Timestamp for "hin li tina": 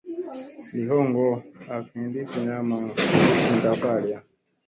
1.93-2.55